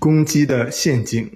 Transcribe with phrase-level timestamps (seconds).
[0.00, 1.30] 攻击的陷阱。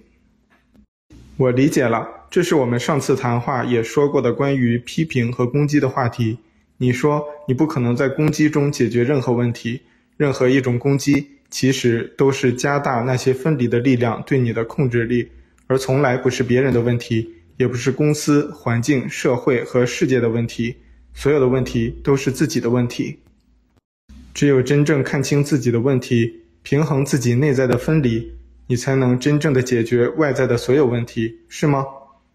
[1.36, 6.38] 我理解了，这是我们上次谈话也说过的关于批评和攻击的话题。
[6.78, 9.82] 你说你不可能在攻击中解决任何问题，
[10.16, 15.28] 任何一种攻击其实都是加大那些分离的力量对你的控制力，
[15.66, 20.74] 而从来不是别人的问题，也不是公司、环境、社会和世界的问题，
[21.12, 23.18] 所有的问题都是自己的问题。
[24.32, 28.32] 只有真正看清自己的问题，平衡自己内在的分离，
[28.66, 31.84] 你才能真正的解决外在的所有问题，是吗？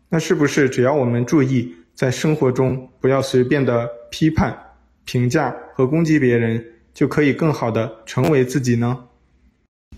[0.09, 4.57] 那是不是只要我们注意在生活中不要随便的批判、
[5.05, 9.05] 评价和攻击别人，就可以更好的成为自己呢？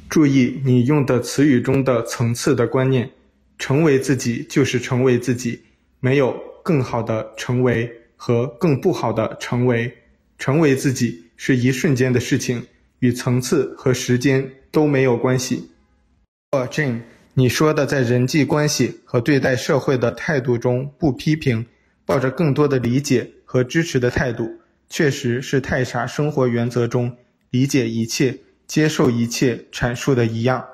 [0.09, 3.09] 注意你用的词语中的层次的观念，
[3.57, 5.61] 成为自己就是成为自己，
[5.99, 9.91] 没有更好的成为和更不好的成为，
[10.37, 12.61] 成为自己是一瞬间的事情，
[12.99, 15.70] 与层次和时间都没有关系。
[16.51, 16.99] 哦，Jane，
[17.33, 21.65] 你说的在人际关系和对待社会的态度中不批评，
[22.05, 24.59] 抱着更多的理解和支持的态度，
[24.89, 27.15] 确实是太傻生活原则中
[27.51, 30.65] 理解一切、接受一切阐述的一样。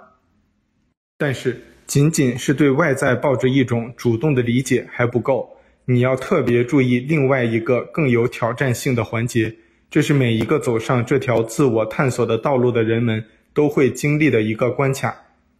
[1.15, 5.47] 但是，仅仅是对外在抱着一种主动的理解还不够，
[5.85, 9.55] 你要特别注意另外一个更有挑战性的环节，
[9.91, 13.23] 这是每一个走上这条自我探索的道路的人们
[13.53, 15.15] 都会经历的一个关卡。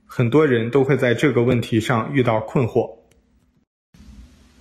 [0.08, 2.90] 很多人都会在这个问题上遇到困惑。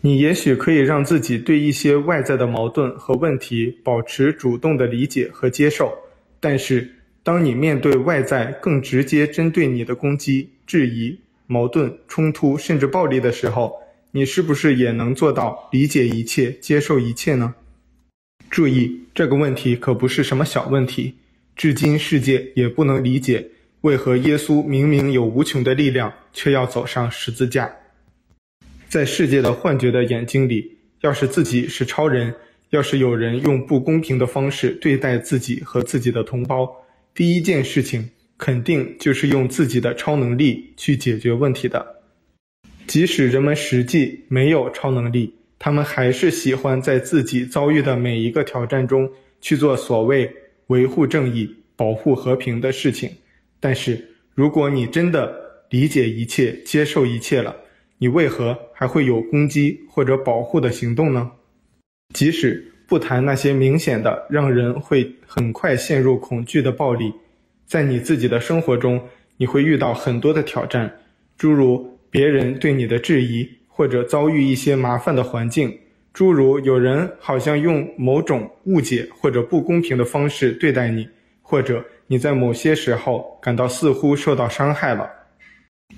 [0.03, 5.97] 你也许可以让自己对一些外在的矛盾和问题保持主动的理解和接受，
[6.39, 6.89] 但是
[7.23, 13.73] 当你面对外在更直接针对你的攻击、质疑、矛盾、冲突甚至暴力的时候，
[14.13, 17.55] 你是不是也能做到理解一切、接受一切呢？
[18.49, 21.13] 注意，这个问题可不是什么小问题，
[21.57, 23.45] 至今世界也不能理解。
[23.83, 27.71] 为何耶稣明明有无穷的力量，却要走上十字架？
[28.89, 32.35] 在世界的幻觉的眼睛里，要是自己是超人，
[32.71, 36.69] 要是有人用不公平的方式对待自己和自己的同胞，
[37.15, 38.09] 第一件事情
[38.39, 41.85] 肯定就是用自己的超能力去解决问题的。
[42.87, 50.33] 即使人们实际没有超能力，他们还是喜欢在自己遭遇的每一个挑战中去做所谓
[50.69, 53.11] 维护正义、保护和平的事情。
[53.59, 55.35] 但是，如果你真的
[55.71, 57.57] 理解一切、接受一切了，
[57.99, 61.31] 你为何还会有攻击或者保护的行动呢？
[62.15, 67.13] 即使不谈那些明显的让人会很快陷入恐惧的暴力，
[67.67, 69.01] 在你自己的生活中，
[69.39, 70.95] 你会遇到很多的挑战，
[71.37, 75.77] 诸如别人对你的质疑，或者遭遇一些麻烦的环境，
[76.13, 81.09] 诸如有人好像用某种误解或者不公平的方式对待你，
[81.43, 81.85] 或者。
[82.09, 85.11] 你在某些时候感到似乎受到伤害了，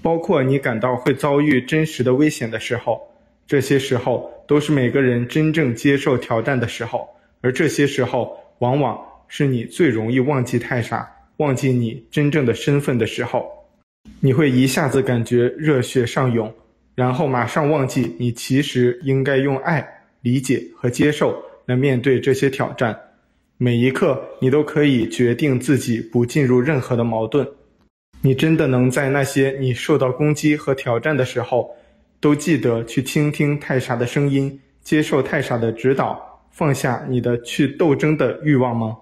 [0.03, 3.01] 包括你感到会遭遇真实的危险的时候，
[3.47, 7.09] 这些时候都是每个人真正接受挑战的时候，
[7.43, 8.99] 而这些时候往往
[9.29, 13.47] 是你最容易忘记太傻、忘记你真正的身份的时候。
[14.21, 16.51] 你会一下子感觉热血上涌，
[16.95, 19.87] 然后马上忘记你其实应该用爱、
[20.23, 21.37] 理解和接受
[21.67, 22.99] 来面对这些挑战。
[23.61, 27.45] 每一刻，你都可以决定自己不进入任何的矛盾。
[28.21, 31.69] 你真的能在那些你受到攻击和挑战的时候，
[32.21, 38.97] 都记得去倾听太傻的声音，接受太傻的指导，放下你的去斗争的欲望吗？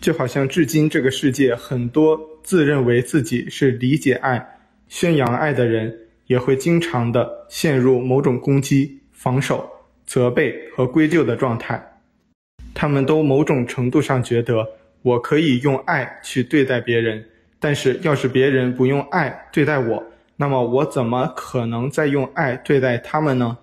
[0.00, 5.92] 就好像至今这个世界很多自认为自己是理解爱、宣扬爱的人，
[6.28, 9.68] 也会经常的陷入某种攻击、防守、
[10.06, 11.84] 责备和归咎的状态。
[12.74, 14.66] 他们都某种程度上觉得
[15.02, 17.24] 我可以用爱去对待别人，
[17.58, 20.02] 但是要是别人不用爱对待我，
[20.36, 23.56] 那么我怎么可能再用爱对待他们呢？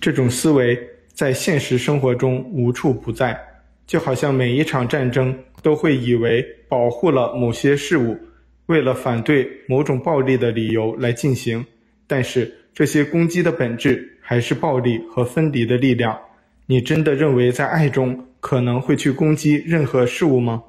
[0.00, 0.78] 这种思维
[1.12, 3.38] 在现实生活中无处不在，
[3.86, 8.18] 就好像每一场战争都会以为保护了某些事物，
[8.66, 11.64] 为了反对某种暴力的理由来进行，
[12.06, 16.18] 但是这些攻击的本质还是暴力和分离的力量。
[16.66, 20.62] 你真的认为在爱中可能会去攻击任何事物吗？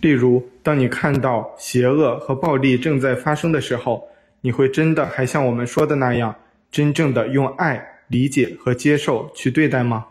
[0.00, 4.06] 例如，当你看到邪恶和暴力正在发生的时候，
[4.42, 6.36] 你会真的还像我们说的那样，
[6.70, 10.06] 真正的用爱、理解和接受去对待吗？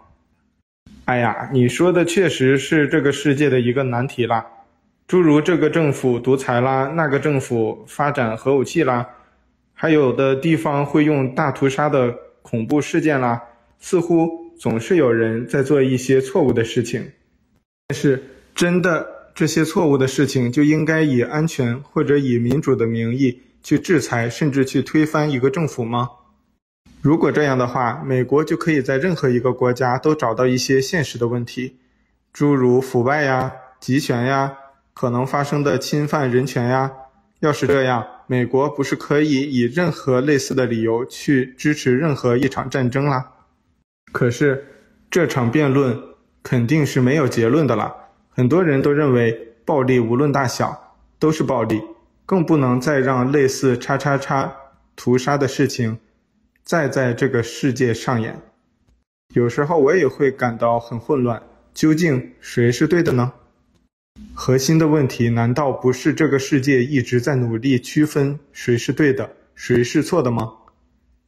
[1.06, 4.46] 哎呀，你说的确实是这个世界的一个难题啦，
[5.08, 9.08] 诸如这个政府独裁啦，那个政府发展核武器啦，
[9.74, 13.42] 还有的地方会用大屠杀的恐怖事件啦，
[13.80, 14.45] 似乎。
[14.60, 17.12] 总是有人在做一些错误的事情，
[17.88, 18.24] 但是
[18.54, 26.10] 真的这些错误的事情就应该以安全或者以民主的名义去制裁，甚至去推翻一个政府吗？
[27.02, 31.76] 如果这样的话，美国就可以在任何一个国家都找到一些现实的问题，
[32.34, 34.58] 诸如腐败呀、集权呀、
[34.94, 36.92] 可能发生的侵犯人权呀。
[37.42, 43.34] 要是这样，美国不是可以以任何类似的理由去支持任何一场战争啦？
[44.16, 44.66] 可是
[45.12, 46.02] 这场辩论
[46.42, 47.94] 肯定是没有结论的了。
[48.30, 51.82] 很多人都认为暴力无论大小都是暴力，
[52.26, 54.56] 更不能再让类似叉叉叉
[54.96, 56.00] 屠杀的事情
[56.64, 58.42] 再在这个世界上演。
[59.34, 63.34] 有时候我也会感到很混乱，究竟谁是对的呢？
[64.34, 70.54] 核心的问题难道不是这个世界一直在努力区分谁是对的，谁是错的吗？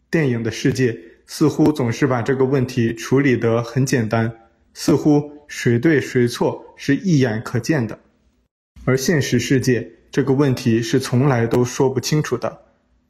[0.10, 4.32] 电影的世界似乎总是把这个问题处理得很简单，
[4.74, 8.00] 似乎谁对谁错是一眼可见的，
[8.86, 12.58] 而现实世界这个问题是从来都说不清楚的。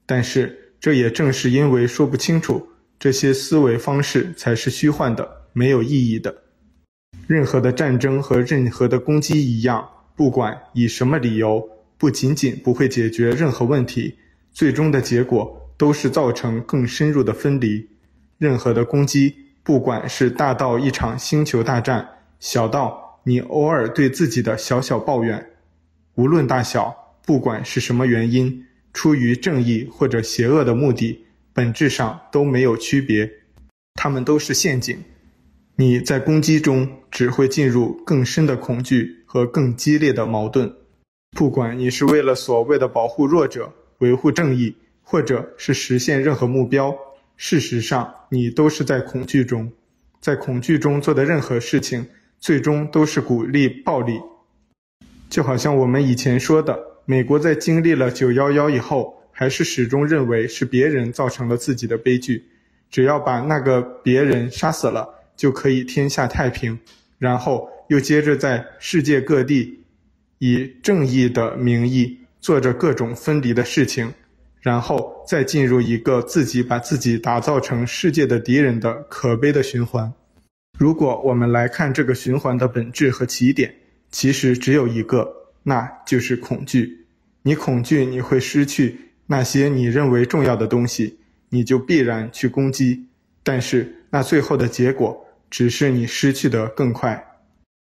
[0.06, 2.68] 但是这也正是因为说不清楚，
[3.00, 6.36] 这些思维方式才是虚幻的，没有意义的。
[7.28, 11.64] 任何的战争和任何的攻击一样，不管以什么理由，
[11.98, 14.16] 不仅仅不会解决任何问题，
[14.52, 17.88] 最终的结果都是造成更深入的分离。
[18.38, 22.08] 任何的攻击，不管是大到一场星球大战，
[22.40, 25.46] 小到你偶尔对自己的小小抱怨，
[26.16, 26.96] 无论大小，
[27.26, 33.30] 不管是什么原因，出于正义或者邪恶的目的，本质上都没有区别，
[33.96, 34.98] 它们都是陷阱。
[35.76, 40.74] 你在攻击中只会进入更深的恐惧和更激烈的矛盾。
[41.38, 46.96] 不管你是为了所谓的保护弱者、维护正义，或者是实现任何目标，
[47.38, 49.72] 事实上你都是在恐惧中。
[50.20, 52.06] 在恐惧中做的任何事情，
[52.40, 54.20] 最终都是鼓励暴力。
[55.30, 62.44] 就好像我们以前说的，美国在经历了九幺幺以后，还是始终认为是别人造成了自己的悲剧，
[62.90, 65.14] 只要把那个别人杀死了。
[65.38, 66.80] 就可以天下太平，
[67.20, 69.84] 然后又接着在世界各地
[70.40, 74.12] 以正义的名义做着各种分离的事情，
[74.62, 80.12] 然后再进入一个自己把自己打造成世界的敌人的可悲的循环。
[80.78, 83.74] 如果我们来看这个循环的本质和起点，
[84.12, 85.28] 其实只有一个，
[85.64, 87.06] 那就是恐惧。
[87.42, 91.18] 你恐惧你会失去那些你认为重要的东西，
[91.50, 93.08] 你就必然去攻击，
[93.44, 95.24] 但是那最后的结果。
[95.50, 97.26] 只是你失去的更快，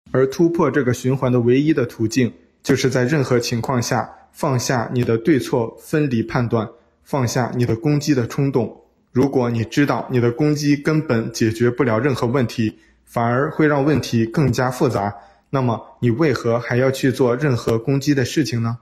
[0.09, 2.33] 而突破这个循环的唯一的途径，
[2.63, 6.67] 就是在任何情况下放下你的对错分离判断，
[7.03, 8.75] 放下你的攻击的冲动。
[9.11, 15.13] 如果你知道你的攻击根本解决不了任何问题，反而会让问题更加复杂，
[15.49, 18.77] 那么你为何还要去做任何攻击的事情呢？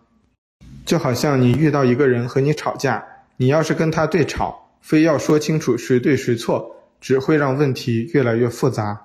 [0.85, 3.03] 就好像你遇到一个人和你吵架，
[3.37, 6.75] 你要是跟他对吵，非要说清楚谁对谁错。
[7.01, 8.99] 只会让问题越来越复杂。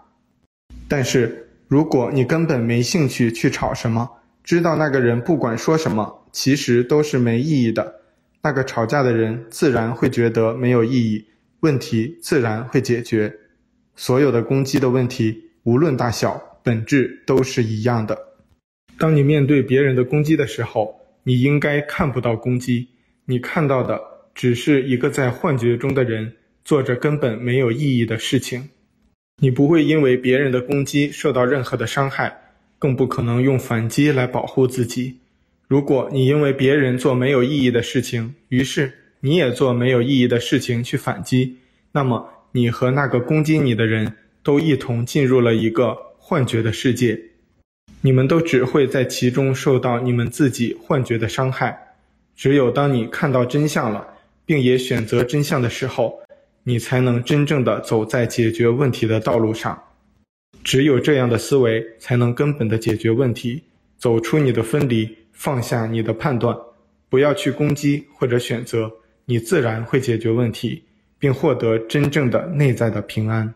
[0.88, 4.10] 但是，如果你根本没兴趣去吵什么，
[4.42, 8.00] 知道那个人不管说什么，其实都是没意义的，
[8.42, 11.24] 那个吵架的人自然会觉得没有意义，
[11.60, 13.32] 问题自然会解决。
[13.94, 18.18] 所有的攻击的问题，无论大小，本质都是一样的。
[18.98, 22.88] 当你面对别人的攻击的时候，你应该看不到攻击，
[23.26, 24.00] 你看到的
[24.34, 26.34] 只是一个在幻觉中的人。
[26.64, 28.70] 做着根本没有意义的事情，
[29.36, 32.34] 你不会因为别人的攻击受到任何的伤害，
[32.78, 35.18] 更不可能用反击来保护自己。
[35.66, 41.56] 如果你因为别人做没有意义的事情，于是你也做没有意义的事情去反击，
[41.92, 47.18] 那么你和那个攻击你的人都一同进入了一个幻觉的世界，
[48.02, 51.96] 你们都只会在其中受到你们自己幻觉的伤害。
[52.36, 54.06] 只有当你看到真相了，
[54.44, 56.20] 并也选择真相的时候，
[56.62, 59.82] 你才能真正的走在解决问题的道路上，
[60.62, 63.62] 只有这样的思维，才能根本的解决问题，
[63.96, 66.56] 走出你的分离，放下你的判断，
[67.10, 68.90] 不要去攻击或者选择，
[69.26, 70.82] 你自然会解决问题，
[71.18, 73.52] 并获得真正的内在的平安。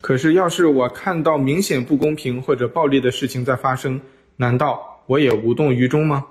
[0.00, 4.00] 可是，要是我看到明显不公平或者暴力的事情在发生，
[4.36, 6.26] 难道我也无动于衷吗？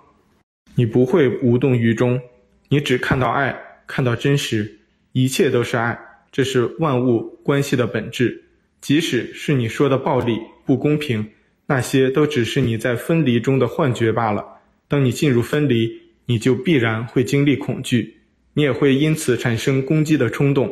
[0.75, 2.19] 你不会无动于衷，
[2.67, 3.57] 你只看到爱，
[3.87, 4.79] 看到真实。
[5.13, 5.97] 一切都是爱，
[6.31, 8.43] 这是万物关系的本质。
[8.81, 11.25] 即使是你说的暴力、不公平，
[11.65, 14.45] 那些都只是你在分离中的幻觉罢了。
[14.91, 15.89] 当你进入分离，
[16.25, 18.13] 你就必然会经历恐惧，
[18.53, 20.69] 你也会因此产生攻击的冲动。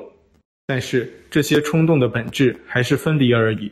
[0.67, 3.71] 但是这些冲动的本质还是分离而已。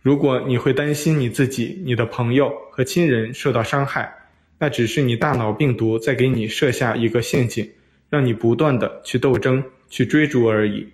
[0.00, 4.08] 如果你会担心你自己、你的朋友和亲人受到伤害，
[4.56, 7.68] 那只是你大脑病毒在给你设下一个陷阱，
[8.08, 10.86] 让你不断地去斗争、去追逐而已。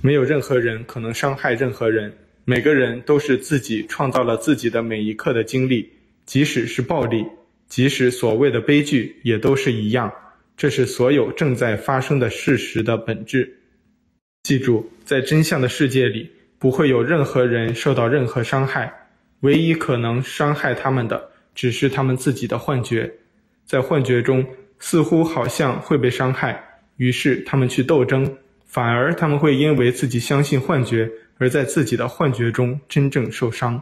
[0.00, 5.90] 没有任何人可能伤害任何人，每个人都是自己创造了自己的每一刻的经历，
[6.24, 7.24] 即使是暴力，
[7.68, 10.12] 即使所谓的悲剧，也都是一样。
[10.56, 13.60] 这是所有正在发生的事实的本质。
[14.42, 16.30] 记住，在真相的世界里。
[16.60, 18.92] 不会有任何人受到任何伤害，
[19.42, 23.08] 唯一可能伤害他们的，只是他们自己的幻觉。
[23.64, 24.44] 在幻觉中，
[24.80, 33.80] 似乎好像会被伤害，于是他们去斗争，反而他们会因为自己相信幻觉，而在自己的幻觉中真正受伤。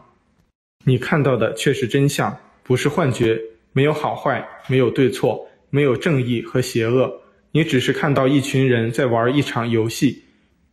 [0.85, 3.41] 你看到的却是真相，不是幻觉。
[3.73, 7.21] 没有好坏，没有对错，没有正义和邪恶。
[7.51, 10.23] 你只是看到一群人在玩一场游戏，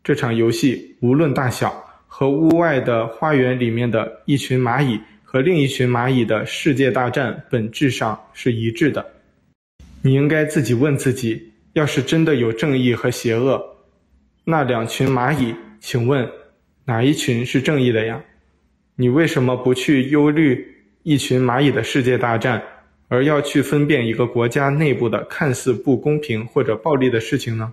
[0.02, 1.82] 这场游戏无论大小。
[2.06, 9.04] 和屋外的花园里面的一群蚂蚁和另一群蚂蚁的世界大战本质上是一致的。
[10.00, 13.60] 你应该自己问自己：要是真的有正义和邪恶，
[14.44, 16.30] 那两群蚂蚁，请问
[16.84, 18.22] 哪一群是正义的呀？
[18.94, 20.64] 你为什么不去忧虑
[21.02, 22.62] 一群蚂蚁的世界大战，
[23.14, 27.72] 而要去分辨一个国家内部的看似不公平或者暴力的事情呢？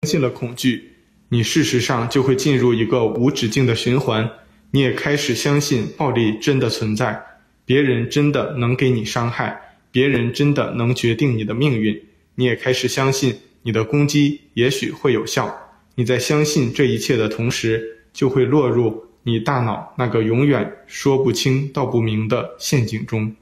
[0.00, 0.92] 相信了恐惧。
[1.28, 4.30] 你事实上就会进入一个无止境的循环，
[4.70, 7.22] 你也开始相信暴力真的存在，
[7.66, 9.60] 别人真的能给你伤害，
[9.92, 12.02] 别人真的能决定你的命运，
[12.36, 15.54] 你也开始相信你的攻击也许会有效。
[15.94, 23.36] 你在相信这一切的同时，就会落入你大脑那个永远说不清道不明的陷阱中。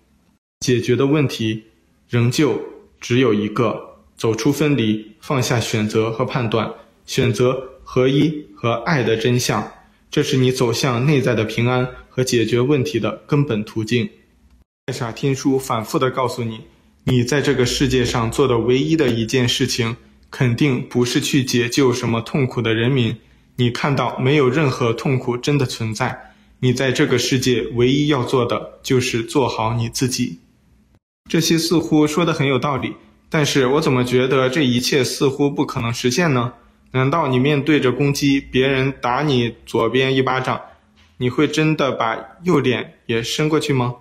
[0.61, 1.63] 解决的问题
[2.09, 2.61] 仍旧
[3.01, 6.71] 只有一个：走出分离，放下选择和判断，
[7.07, 7.71] 选择。
[7.91, 9.67] 合一和爱的真相，
[10.11, 14.07] 这是你走向内在的平安和解决问题的根本途径。
[14.85, 16.61] 太傻天书反复地告诉你，
[17.05, 19.97] 你在这个世界上做的唯一的一件事情，
[20.31, 23.17] 肯定不是去解救什么痛苦的人民。
[23.57, 26.35] 你看到没有任何痛苦真的存在。
[26.61, 30.39] 你在这个世界唯一要做的，就是做好你自己。
[31.29, 32.95] 这些似乎说的很有道理，
[33.29, 36.55] 但是我怎么觉得这一切似乎不可能实现呢？
[36.93, 40.59] 难道你面对着攻击，别人打你左边一巴掌，
[41.19, 43.97] 你会真的把右脸也伸过去吗？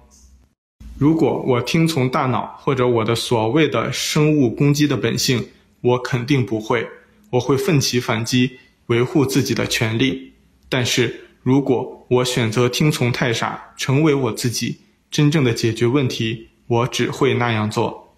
[0.98, 5.50] 如果我听从大脑或者我的所谓的生物攻击的本性，
[5.81, 6.88] 我肯定不会，
[7.31, 10.31] 我会奋起反击，维护自己的权利。
[10.69, 14.77] 但是如果我选择听从太傻，成为我自己，
[15.12, 18.15] 真正的解决问题，我只会那样做。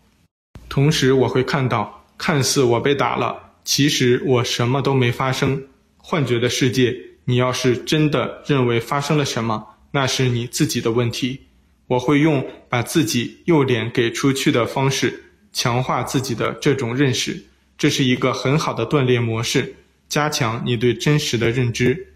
[0.68, 3.54] 同时我会看到，看似我被打了。
[3.64, 5.64] 其实我什么都没发生，
[5.98, 6.96] 幻觉的世界。
[7.26, 11.42] 你要是真的认为发生了什么，那是你自己的问题。
[11.88, 17.44] 我会用把自己右脸给出去的方式，强化自己的这种认识。
[17.78, 19.76] 这是一个很好的锻炼模式，
[20.08, 22.14] 加强你对真实的认知。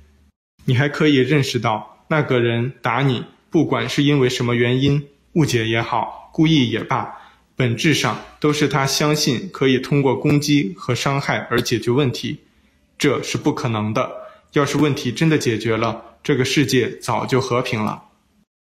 [0.65, 7.13] 你还可以认识到，那个人打你，不管是因为什么原因，误解也好，故意也罢。
[7.55, 12.39] 本质上都是他相信可以通过攻击和伤害而解决问题，
[12.97, 14.11] 这是不可能的。
[14.53, 18.03] 要是问题真的解决了，这个世界早就和平了。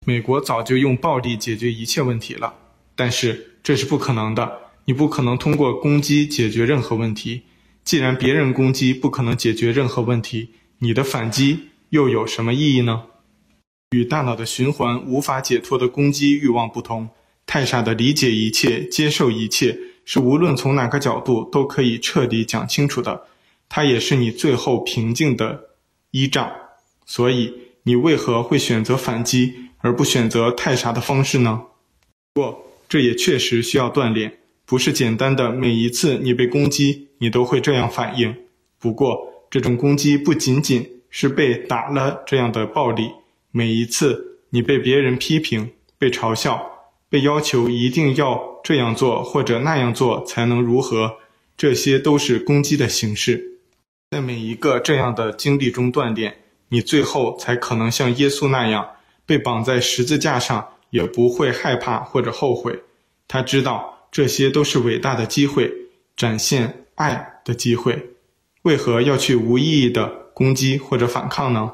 [0.06, 2.54] 美国早就用暴力解决一切问题了，
[2.94, 4.60] 但是这是不可能的。
[4.84, 7.42] 你不可能通过攻击解决任何问题。
[7.84, 13.02] 既然别人攻击不可能解决任何问题，你的反击又有什么意义呢？
[13.90, 17.08] 与大脑的循环无法解脱的攻击欲望不同。
[17.46, 23.26] 太傻的理解一切、接受一切，是无论从哪个角度都可以彻底讲清楚的。
[23.68, 25.70] 它也是你最后平静的
[26.10, 26.50] 依仗。
[27.04, 27.52] 所以，
[27.84, 31.62] 你为何会选择反击，而不选择太傻的方式呢？
[32.34, 38.34] 不过，这也确实需要锻炼，不是简单的每一次你被攻击，你都会这样反应。
[38.80, 43.12] 不过，这种攻击不仅仅是被打了这样的暴力，
[43.56, 46.72] 每一次你被别人批评、被嘲笑。
[47.08, 51.16] 被要求一定要这样做或者那样做才能如何，
[51.56, 53.60] 这些都是攻击的形式。
[54.10, 56.36] 在每一个这样的经历中锻炼，
[56.68, 58.86] 你最后才可能像耶稣那样
[59.24, 62.78] 被绑在十字架上，也不会害怕或者后悔。
[63.26, 65.72] 他知道这些都是伟大的机会，
[66.14, 68.10] 展现爱的机会。
[68.64, 71.72] 为何要去无意义的攻击或者反抗呢？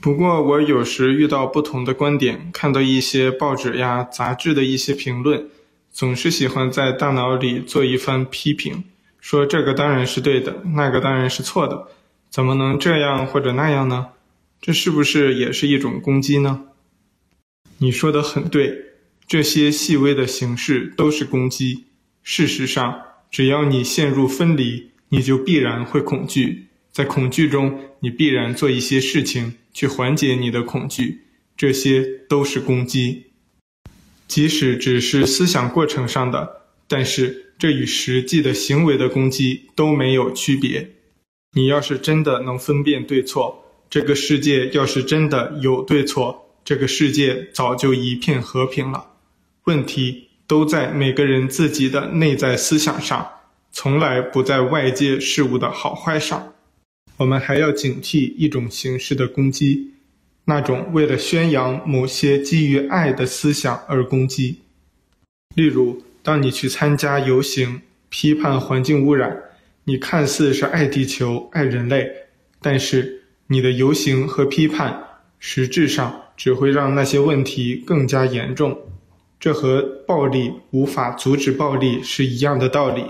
[0.00, 5.48] 不过，我有时遇到不同的观点，看到一些报纸呀、杂志的一些评论，
[5.90, 8.84] 总是喜欢在大脑里做一番批评，
[9.20, 11.88] 说这个当然是对的，那个当然是错的，
[12.30, 14.08] 怎么能这样或者那样呢？
[14.60, 16.64] 这是不是也是一种攻击呢？
[17.78, 18.72] 你说的很对，
[19.26, 21.84] 这些细微的形式都是攻击。
[22.22, 26.65] 事实上，只要你陷入分离，你就必然会恐惧。
[26.96, 33.24] 在恐惧中，你必然做一些事情去缓解你的恐惧，这些都是攻击。
[34.26, 40.92] 即使只是思想过程上的，但是这与实际的行为的攻击都没有区别。
[41.52, 49.10] 你要是真的能分辨对错，这个世界要是真的有对错，这个世界早就一片和平了。
[49.64, 53.28] 问题都在每个人自己的内在思想上，
[53.70, 56.54] 从来不在外界事物的好坏上。
[57.18, 59.92] 我们还要警惕一种形式的攻击，
[60.44, 64.60] 那种为了宣扬某些基于爱的思想而攻击。
[65.54, 67.80] 例如，当你去参加游行，
[68.10, 69.42] 批判环境污染。
[69.84, 72.10] 你看似是爱地球、爱人类，
[72.60, 75.04] 但是你的游行和批判，
[75.38, 78.76] 实质上只会让那些问题更加严重。
[79.38, 83.04] 这和暴力无法阻止暴力是一样的道理。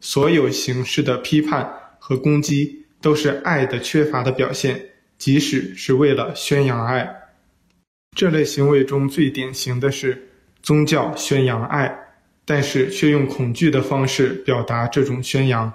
[0.00, 1.68] 所有形式的批判
[1.98, 4.80] 和攻击都是爱的缺乏的表现，
[5.18, 7.14] 即使是为了宣扬爱。
[8.16, 10.30] 这类行为中最典型的是
[10.62, 11.94] 宗教宣扬爱，
[12.44, 15.70] 但是却用恐惧的方式表达这种宣扬。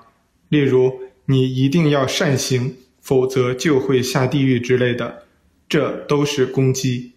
[0.50, 0.92] 例如，
[1.26, 5.24] 你一定要善行，否则就会下地狱之类的，
[5.68, 7.12] 这都是攻击。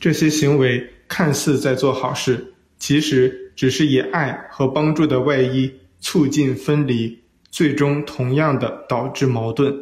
[0.00, 7.18] 这些行为看似在做好事，其实只是以爱和帮助的外衣促进分离，
[7.56, 9.74] 最终同样的导致矛盾。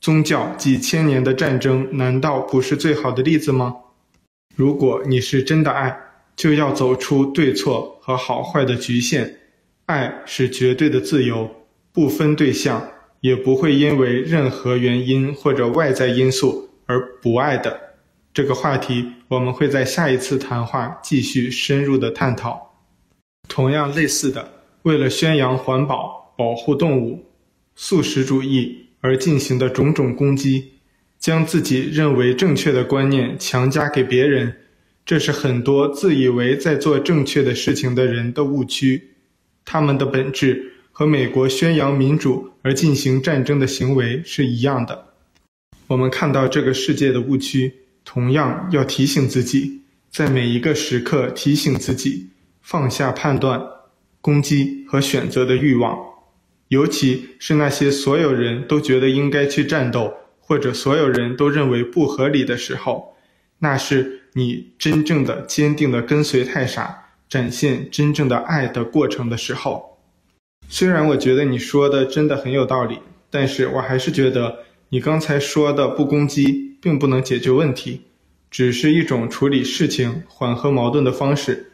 [0.00, 3.76] 宗教几千年的战争，难道不是最好的例子吗？
[4.54, 5.94] 如果你是真的爱，
[6.36, 9.30] 就要走出对错和好坏的局限，
[9.84, 11.50] 爱是绝对的自由。
[11.92, 12.82] 不分对象，
[13.20, 17.78] 也不会因为任何原因或者外在因素而不爱的。
[18.32, 22.74] 这个话题，我们会在下一次谈话继续深入的探讨。
[23.46, 24.48] 同样类似的，
[24.84, 27.24] 为了宣扬环保、保护动物、
[27.74, 30.72] 素食主义而进行的种种攻击，
[31.18, 34.54] 将自己认为正确的观念强加给别人，
[35.04, 39.10] 这是很多自以为在做正确的事情的人的误区。
[39.64, 40.72] 他们的本质。
[40.98, 45.08] 和美国宣扬民主而进行战争的行为是一样的。
[45.88, 47.70] 我们看到这个世界的误区，
[48.02, 52.28] 同样要提醒自己，在每一个时刻提醒自己
[52.62, 53.62] 放下判断、
[54.22, 55.98] 攻击和选择的欲望，
[56.68, 63.14] 尤其是那些所有人都觉得应该去战斗，或者所有人都认为不合理的时候，
[63.60, 69.98] 那是你真正的坚定的跟随太傻，展现真正的爱的过程的时候。
[70.68, 72.98] 虽然我觉得你说的真的很有道理，
[73.30, 78.02] 但是我还是觉得你刚才说的不攻击并不能解决问题，
[78.50, 81.72] 只是一种处理事情、缓和矛盾的方式。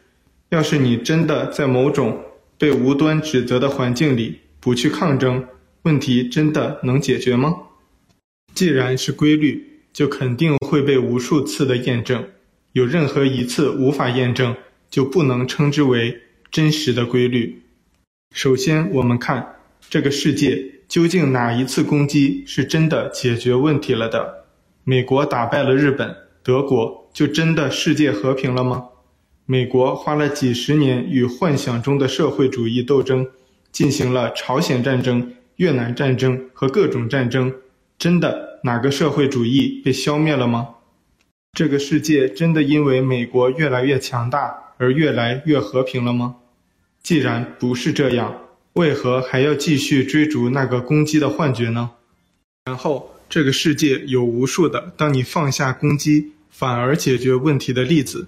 [0.49, 2.21] 要是你真的在某种
[2.59, 5.45] 被无端指责的环境里不去抗争，
[5.81, 7.53] 问题真的能解决吗？
[8.55, 12.25] 既然是规律，就肯定会被无数次的验证，
[12.71, 14.55] 有任何一次无法验证，
[14.89, 16.17] 就不能称之为
[16.49, 17.61] 真实的规律。
[18.33, 19.55] 首先，我们看
[19.89, 24.45] 这个世界究竟哪一次攻击是真的解决问题了的？
[24.85, 28.85] 美国打败了日本、德国，就真的世界和平了吗？
[29.45, 33.27] 美国花了几十年与幻想中的社会主义斗争，
[33.73, 37.53] 进行了朝鲜战争、越南战争和各种战争，
[37.97, 40.69] 真的哪个社会主义被消灭了吗？
[41.51, 46.35] 这个世界真的因为美国越来越强大而越来越和平了吗？
[47.01, 48.33] 既然不是这样，
[48.73, 51.91] 为何还要继续追逐那个攻击的幻觉呢？
[52.65, 58.27] 然后，这个世界有无数的当你放下攻击，反而解决问题的例子。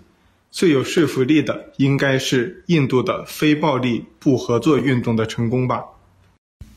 [0.56, 5.84] 最有说服力的，应该是印度的非暴力不合作运动的成功吧？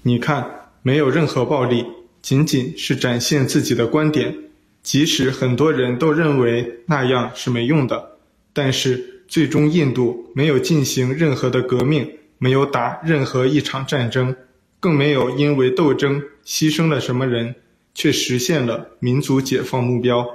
[0.03, 1.87] 你看，没有任何暴力，
[2.21, 4.37] 仅仅是展现自己的观点，
[4.83, 8.17] 即使很多人都认为那样是没用的，
[8.53, 9.15] 但是。
[9.29, 14.35] 最终，印度没有进行任何的革命，没有打任何一场战争，
[14.81, 17.55] 更没有因为斗争牺牲了什么人，
[17.95, 20.27] 却实现了民族解放目标。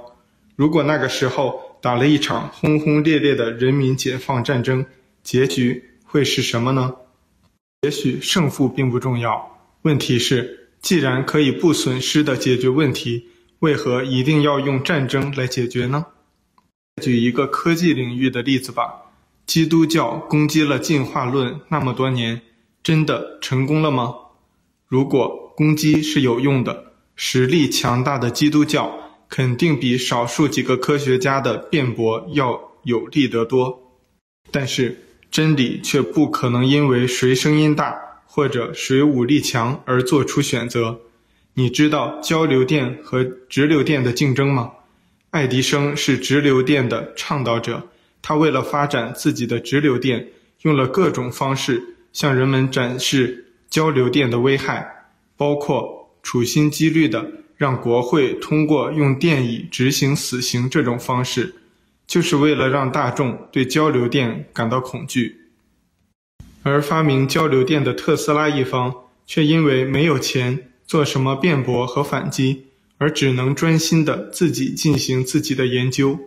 [0.55, 4.85] 如果那个时候打了一场轰轰烈烈的人民解放战争，
[5.21, 6.95] 结局会是什么呢？
[7.81, 13.27] 也许胜负并不重要，问题是，既然可以不损失地解决问题，
[13.59, 16.05] 为何一定要用战争来解决呢？
[17.01, 19.11] 举一个科技领域的例子吧，
[19.45, 22.39] 基督教攻击了进化论那么多年，
[22.81, 24.15] 真的成功了吗？
[24.87, 28.89] 如果攻击是有用的，实力强大的基督教
[29.35, 33.97] 肯定比少数几个科学家的辩驳要有力得多。
[34.51, 34.95] 但是
[35.31, 40.99] 真理却不可能因为谁声音大或者谁武力强而做出选择。
[41.55, 44.71] 你知道交流电和直流电的竞争吗？
[45.31, 47.89] 爱迪生是直流电的倡导者，
[48.21, 50.27] 他为了发展自己的直流电，
[50.61, 57.31] 用了各种方式向人们展示交流电的危害，包括处心积虑的
[57.63, 61.55] 让国会通过用电椅执行死刑这种方式，
[62.05, 65.37] 就是为了让大众对交流电感到恐惧。
[66.63, 68.93] 而发明交流电的特斯拉一方，
[69.25, 72.65] 却因为没有钱做什么辩驳和反击。
[72.97, 76.19] 而只能专心的自己进行自己的研究，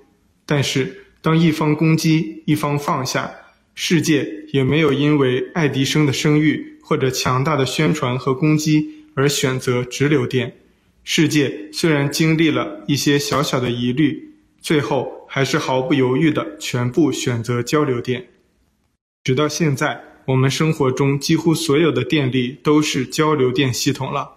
[0.44, 3.30] 但是当一方攻击，一方放下，
[3.74, 10.54] 世界也没有因为爱迪生的声誉或者强大的宣传和攻击而选择直流电。
[11.08, 18.26] 世界虽然经历了一些小小的疑虑，最后还是毫不犹豫的全部选择交流电。
[19.22, 24.32] 直到现在，我们生活中几乎所有的电力都是交流电系统了，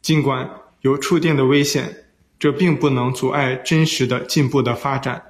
[0.00, 0.50] 尽管。
[0.80, 2.04] 有触电的危险，
[2.38, 5.22] 这并不能阻碍真实的进步的发展。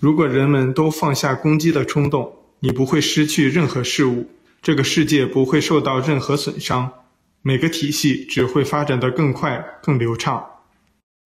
[0.00, 4.28] 如果人们都放下攻击的冲动，你不会失去任何事物，
[4.60, 6.90] 这个世界不会受到任何损伤，
[7.48, 10.46] 每个体系只会发展得更快、更流畅。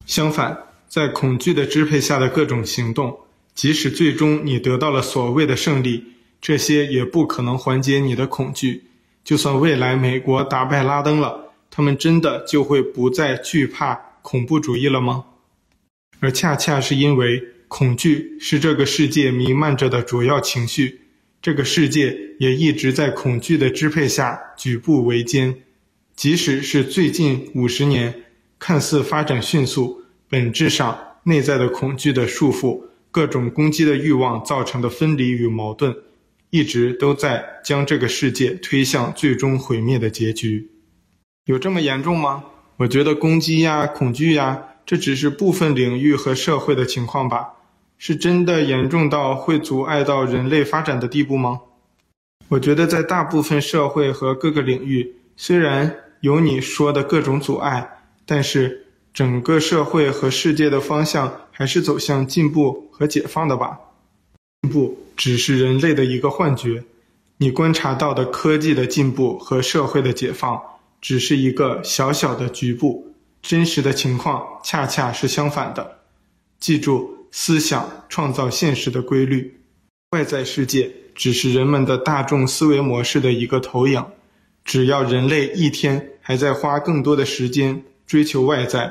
[0.06, 0.56] 相反，
[0.86, 3.18] 在恐惧的支配下的各种行动，
[3.56, 6.04] 即使最终你得到了所谓的胜利，
[6.40, 8.84] 这些也不可能缓解你的恐惧。
[9.24, 11.52] 就算未来美国打败拉登了。
[11.68, 15.24] 他们真的就会不再惧怕恐怖主义了吗？
[16.20, 21.00] 而恰恰是因为恐惧是这个世界弥漫着的主要情绪，
[21.40, 25.56] 这个世界也一直在恐惧的支配下举步维艰。
[26.14, 28.14] 即使是最近五十年，
[28.58, 35.96] 看似发展迅速，本质上内在的恐惧的束缚、各种攻击的欲望造成的分离与矛盾，
[36.50, 40.70] 一直都在将这个世界推向最终毁灭的结局。
[41.46, 42.44] 有这么严重吗？
[42.76, 47.54] 我觉得攻击呀、恐惧呀，这只是部分领域和社会的情况吧。
[47.98, 51.60] 是真的严重到会阻碍到人类发展的地步吗？
[52.48, 63.76] 我觉得在大部分社会和各个领域，虽然有你说的各种阻碍，但是整个社会和世界的方向还是走向进步和解放的吧。
[64.62, 66.84] 进步只是人类的一个幻觉，
[67.38, 70.62] 你观察到的科技的进步和社会的解放。
[71.00, 75.98] 只是一个小小的局部，真实的情况恰恰是相反的。
[76.60, 79.60] 记住，思想创造现实的规律，
[80.10, 84.06] 外在世界只是人们的大众思维模式的一个投影。
[84.64, 88.90] 只要人类一天还在花更多的时间追求外在，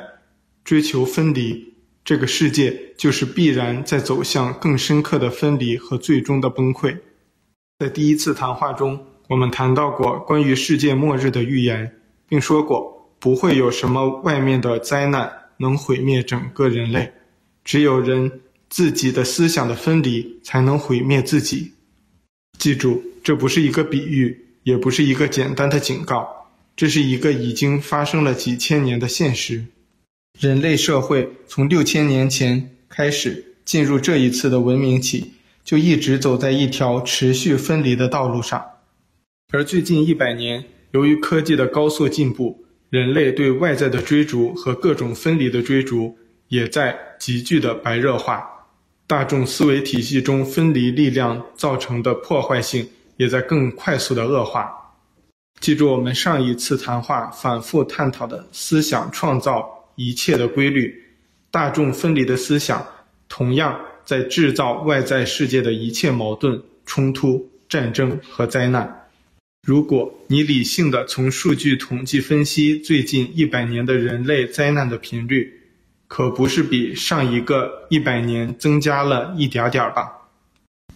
[0.63, 1.73] 追求分离，
[2.05, 6.95] 这个世界就是必然在走向更深刻的分离和最终的崩溃。
[7.79, 11.91] 在第一次谈话中，我们谈到过关于世界末日的预言。
[12.27, 17.11] 并说过，不会有什么外面的灾难能毁灭整个人类，
[17.65, 18.31] 只有人
[18.69, 21.73] 自己的思想的分离才能毁灭自己。
[22.57, 26.25] 记住，这不是一个比喻，也不是一个简单的警告，
[26.75, 29.65] 这是一个已经发生了几千年的现实。
[30.39, 38.65] 人类社会从六千年前开始进入这一次的文明起，就一直走在一条持续分离的道路上，
[39.51, 40.63] 而最近一百年。
[40.91, 46.17] 由于科技的高速进步，人类对外在的追逐和各种分离的追逐
[46.49, 48.45] 也在急剧的白热化。
[49.07, 54.69] 大众思维体系中分离力量造成的破坏性也在更快速的恶化。
[55.61, 59.63] 记住我们上一次谈话反复探讨的思想创造
[59.95, 60.91] 一切的规律，
[61.51, 62.83] 大众分离的思想
[63.29, 69.07] 同样在制造外在世界的一切矛盾、冲突、战争和灾难。
[69.61, 75.53] 如果你理性的从数据统计分析最近一百年的人类灾难的频率，
[76.07, 80.11] 可不是比上一个一百年增加了一点点吧？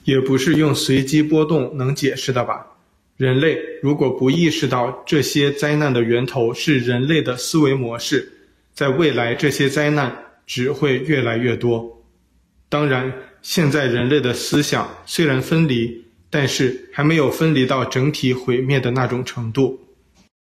[0.05, 2.65] 也不是用随机波动能解释的吧？
[3.17, 8.31] 人类如果不意识到这些灾难的源头是人类的思维模式，
[8.73, 12.03] 在未来这些灾难只会越来越多。
[12.69, 16.03] 当然，现在人类的思想虽然分离。
[16.27, 19.79] 但是还没有分离到整体毁灭的那种程度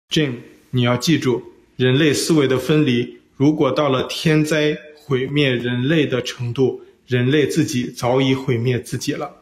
[0.09, 0.35] ，Jim，
[0.71, 1.43] 你要记住，
[1.75, 9.35] 人类思维的分离，如果到了天灾毁灭人类的程度，人类自己早已毁灭自己了。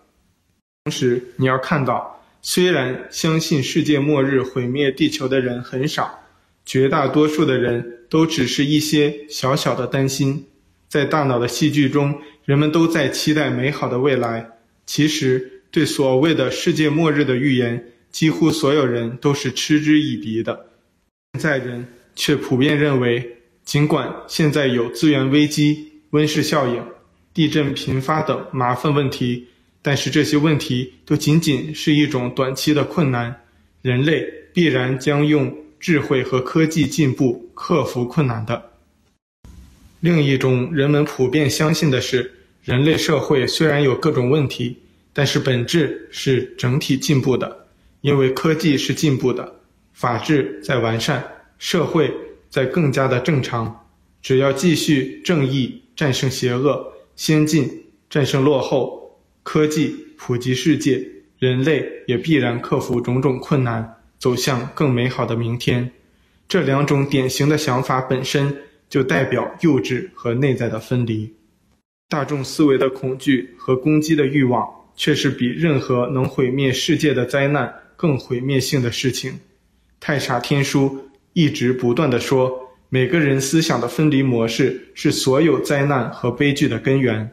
[0.85, 6.20] 同时，你要看到，虽然相信世界末日毁灭地球的人很少，
[6.64, 10.46] 绝大多数的人都只是一些小小的担心，
[10.88, 14.48] 在大脑的戏剧中，人们都在期待美好的未来。
[14.87, 20.66] 其实，对所谓的世界末日的预言，几乎所有人都是嗤之以鼻的。
[21.35, 26.83] 现在人却普遍认为，尽管现在有资源危机、温室效应、
[27.35, 29.48] 地震频发等麻烦问题，
[29.88, 33.35] 但是这些问题都仅仅是一种短期的困难。
[33.81, 34.22] 人类
[34.53, 38.70] 必然将用智慧和科技进步克服困难的。
[40.01, 42.31] 另一种人们普遍相信的是，
[42.62, 44.77] 人类社会虽然有各种问题，
[45.14, 47.66] 但是本质是整体进步的，
[48.03, 49.51] 因为科技是进步的，
[49.94, 51.27] 法治在完善，
[51.59, 52.12] 社会
[52.51, 53.87] 在更加的正常。
[54.20, 58.98] 只要继续正义战胜邪恶，先进战胜落后，
[59.51, 61.03] 科技普及世界，
[61.39, 65.91] 人类也必然克服种种困难，走向更美好的明天。
[66.47, 68.55] 这两种典型的想法本身。
[68.91, 71.31] 就代表幼稚和内在的分离。
[72.09, 79.39] 大众思维的恐惧和攻击的欲望，却是比任何能毁灭世界的灾难更毁灭性的事情。
[80.01, 87.31] 太傻天书一直不断地说，每个人思想的分离模式是所有灾难和悲剧的根源。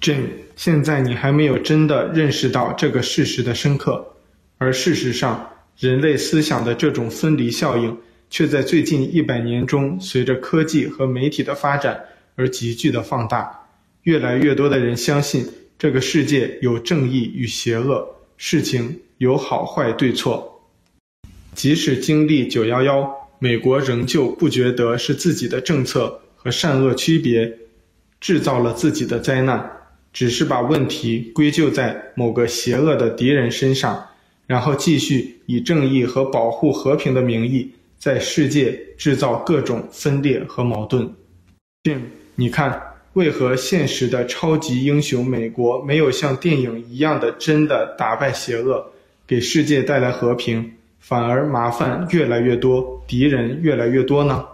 [0.00, 0.22] Jane，
[0.56, 4.14] 现在你还没有真的认识到这个事实的深刻，
[4.58, 7.96] 而事实上，人类思想的这种分离效应。
[8.30, 13.68] 却在最近一百年中，随着科技和媒体的发展而急剧的放大。
[14.02, 15.46] 越来越多的人相信，
[15.78, 18.04] 这个世界有正义与邪恶，
[18.36, 20.68] 事情有好坏对错。
[21.54, 27.56] 即使经历九幺幺，美国仍旧不觉得是自己的政策和善恶区别
[28.20, 29.70] 制造了自己的灾难，
[30.14, 34.06] 只是把问题归咎在某个邪恶的敌人身上，
[34.46, 37.70] 然后继续以正义和保护和平的名义。
[37.98, 41.10] 在世界制造各种分裂和矛盾。
[41.84, 42.00] Jim，
[42.34, 42.78] 你看，
[43.14, 48.84] 为何现实的超级英雄美国没有像电影一样的真的打败邪恶，
[49.26, 54.44] 给世界带来和平，反而麻烦越来越多，敌人越来越多呢？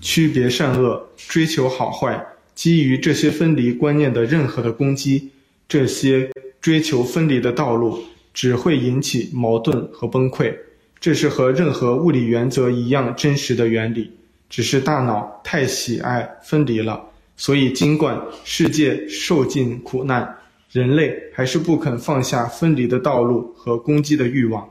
[0.00, 5.30] 区别善恶，追求好坏，基于这些分离观念的任何的攻击，
[5.68, 10.54] 这些追求分离的道路，只会引起矛盾和崩溃。
[11.00, 14.10] 这是和任何物理原则一样真实的原理，
[14.48, 17.04] 只是大脑太喜爱分离了，
[17.36, 20.34] 所以尽管世界受尽苦难，
[20.70, 24.66] 人类还是不肯放下分离的道路和攻击的欲望，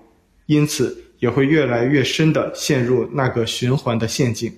[0.48, 4.52] 因此也会越来越深地陷入那个循环的陷阱。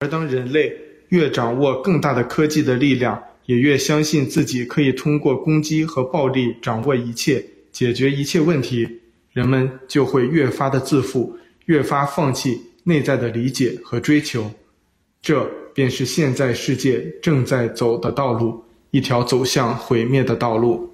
[0.00, 0.70] 而当人类
[1.10, 8.88] 越掌握更大的科技的力量，也越相信自己可以通过攻击和暴力掌握一切，解决一切问题。
[9.32, 14.50] 人们就会越发的自负，越发放弃内在的理解和追求，
[15.22, 20.92] 这便是现在世界正在走的道路，一条走向毁灭的道路。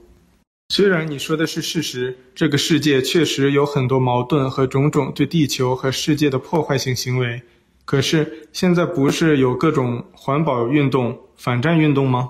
[0.69, 7.41] 虽然你说的是事实，这个世界确实有很多矛盾和种种对地球和世界的破坏性行为，
[7.87, 12.29] 可是现在不是有各种环保运动、反战运动吗？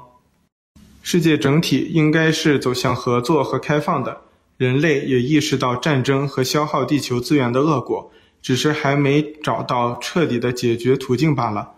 [1.02, 4.20] 世界整体应该是走向合作和开放的。
[4.58, 11.72] 人类也意识到战争和消耗地球资源的恶果，只是还没找到彻底的解决途径罢了。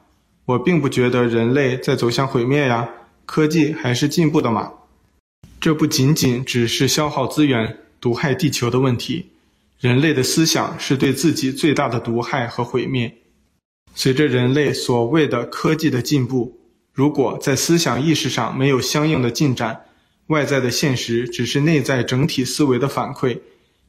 [0.44, 2.88] 我并不觉得人类在走向毁灭呀，
[3.26, 4.72] 科技还是进步的嘛。
[5.60, 9.26] 这不仅仅只是消耗资源、毒害地球的问题，
[9.78, 13.12] 人类的思想是对自己最大的毒害和毁灭。
[14.00, 16.60] 随着人类所谓的科技的进步，
[16.92, 19.86] 如果在思想意识上没有相应的进展，
[20.28, 23.40] 外在的现实只是内在整体思维的反馈，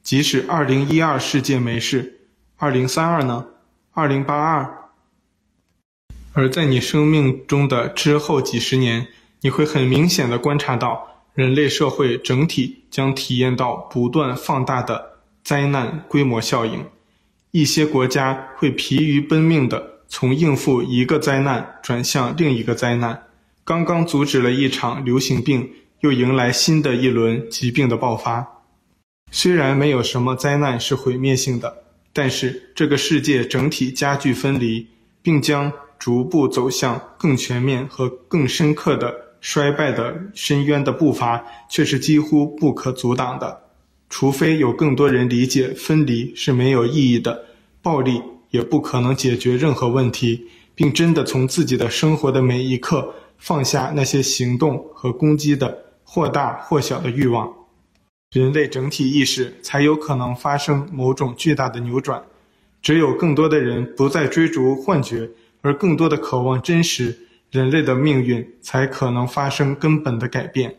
[0.01, 2.21] 即使二零一二世界没事，
[2.57, 3.45] 二零三二呢？
[3.91, 4.89] 二零八二？
[6.33, 9.09] 而在你生命中的之后几十年，
[9.41, 16.83] 你会很明显的观察到，人类社会整体将体验到不断放大的灾难规模效应。
[17.51, 23.23] 一些国家会疲于奔命的从应付一个灾难转向另一个灾难，
[23.63, 25.69] 刚刚阻止了一场流行病。
[26.01, 28.47] 又迎来新的一轮疾病的爆发。
[29.31, 34.87] 虽然没有什么灾难是毁灭性的，但是这个世界整体加剧分离，
[35.21, 43.59] 并将逐步走向更全面和更深刻的衰败的深渊的步伐，却是几乎不可阻挡的。
[44.09, 47.43] 除非有更多人理解分离是没有意义的，
[47.81, 55.85] 暴力也不可能解决任何问题，并真的从自己的生活的每一刻放下那些行动和攻击的。
[56.11, 57.53] 或大或小的欲望，
[58.31, 62.23] 人类整体意识才有可能发生某种巨大的扭转。
[62.81, 65.29] 只有更多的人不再追逐幻觉，
[65.61, 67.15] 而更多的渴望真实，
[67.51, 70.77] 人类的命运才可能发生根本的改变。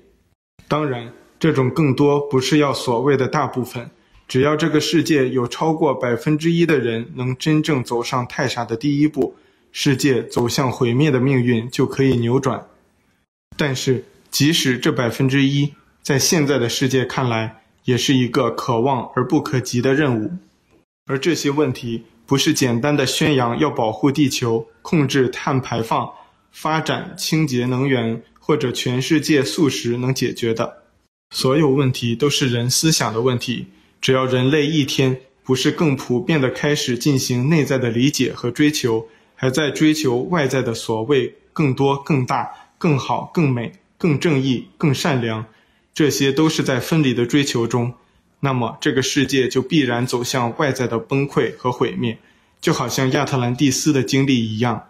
[0.66, 3.88] 当然，这种更多不是要所谓的大部分，
[4.30, 9.34] 只要这个世界有超过百分之一的人能真正走上太傻的第一步，
[9.72, 12.64] 世界走向毁灭的命运就可以扭转。
[13.56, 20.30] 但是，即使这百分之一，在现在的世界看来，也是一个可望而不可及的任务。
[21.06, 26.08] 而这些问题，不是简单的宣扬要保护地球、控制碳排放、
[26.52, 30.84] 发展清洁能源或者全世界素食能解决的。
[31.34, 33.66] 所有问题都是人思想的问题。
[34.00, 45.44] 只要人类一天不是更普遍地开始进行内在的理解和追求，还在追求外在的所谓更多、更大、更好、更美、更正义、更善良，
[45.92, 47.92] 这些都是在分离的追求中。
[48.40, 52.18] 那么，这个世界就必然走向外在的崩溃和毁灭，
[52.58, 54.86] 就好像亚特兰蒂斯的经历一样。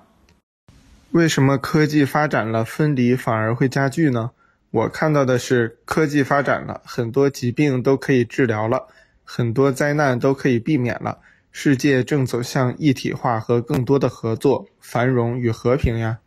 [1.11, 4.31] 为什么科技发展了，分离反而会加剧呢？
[4.71, 8.87] 我看到的是，科技发展了，很多疾病都可以治疗了，
[9.33, 11.21] 很多灾难都可以避免了，
[11.53, 16.19] 世界正走向一体化和更多的合作、繁荣与和平呀。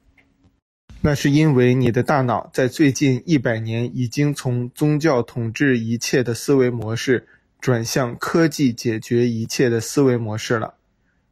[1.02, 7.28] 那是因为你的大脑在最近一百年已经从宗教统治一切的思维模式，
[7.60, 10.76] 转向科技解决一切的思维模式了。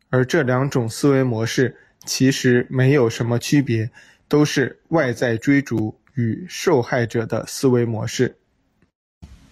[0.09, 3.89] 而这两种思维模式其实没有什么区别，
[4.27, 8.35] 都是外在追逐与受害者的思维模式。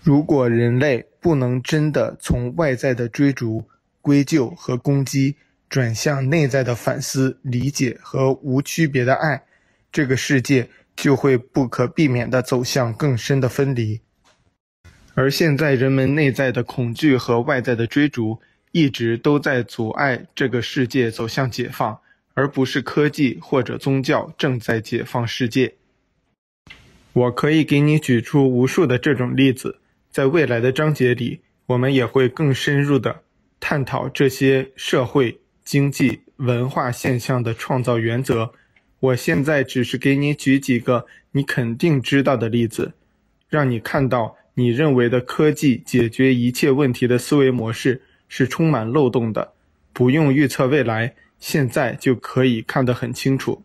[0.01, 3.65] 如果人类不能真的从外在的追逐、
[4.01, 5.35] 归咎和攻击，
[5.69, 9.43] 转向内在的反思、理解和无区别的爱，
[9.91, 13.99] 这个世界就会不可避免地走向更深的分离，
[15.13, 18.39] 而现在人们内在的恐惧和外在的追逐，
[18.71, 21.99] 一直都在阻碍这个世界走向解放，
[22.33, 25.75] 而不是科技或者宗教正在解放世界。
[27.11, 29.79] 我可以给你举出无数的这种例子，
[30.11, 33.21] 在未来的章节里，我们也会更深入地
[33.59, 38.51] 探讨这些社会、经济、文化现象的创造原则。
[38.99, 42.93] 我现在只是给你举几个你肯定知道的例子，
[43.47, 49.53] 让你看到你认为的科技解决一切问题的思维模式是充满漏洞的，
[49.93, 53.63] 不用预测未来，现在就可以看得很清楚。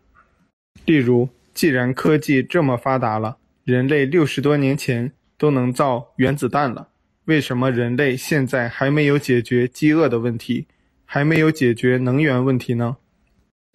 [0.85, 6.89] 例如，既然科技这么发达了，人类六十多年前都能造原子弹了，
[7.25, 10.67] 为什么人类现在还没有解决饥饿的问题，
[11.05, 12.97] 还没有解决能源问题呢？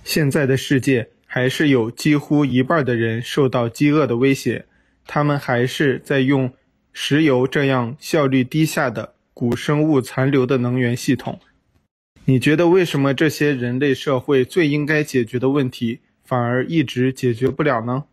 [0.05, 1.11] 现在的世界。
[1.33, 4.67] 还是有几乎一半的人受到饥饿的威胁，
[5.07, 6.53] 他们还是在用
[6.93, 11.39] 石油这样效率低下的古生物残留的能源系统。
[12.25, 18.07] 你觉得为什么这些人类社会最应该解决的问题，反而一直解决不了呢？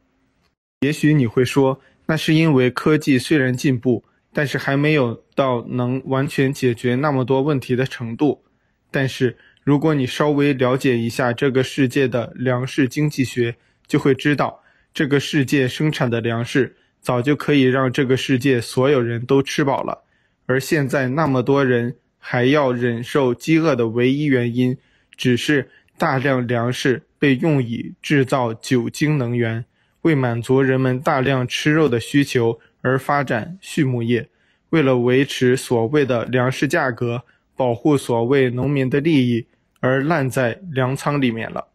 [0.81, 8.43] 也许你会说，那是因为科技虽然进步，但是还没有到能完全解决那么多问题的程度。
[8.89, 20.05] 但是，如果你稍微了解一下这个世界的粮食经济学，就会知道，这个世界生产的粮食早就可以让这个世界所有人都吃饱了。
[20.45, 24.77] 而现在那么多人还要忍受饥饿的唯一原因，
[25.17, 29.65] 只是大量粮食被用以制造酒精能源，
[30.07, 34.29] 为满足人们大量吃肉的需求而发展畜牧业，
[34.69, 37.23] 为了维持所谓的粮食价格，
[37.55, 39.45] 保护所谓农民的利益。
[39.79, 41.67] 而烂在粮仓里面了。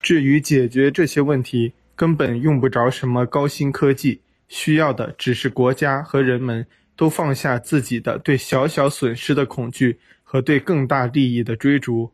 [0.00, 12.12] 至于解决这些问题，根本用不着什么高新科技，需要的只是国家和人们都放下自己的对小小损失的恐惧和对更大利益的追逐，